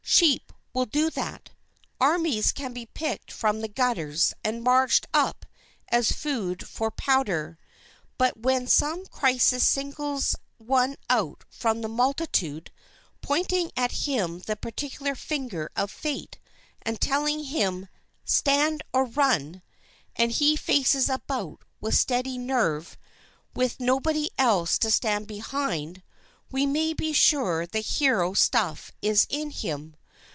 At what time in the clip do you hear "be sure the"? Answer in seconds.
26.93-27.79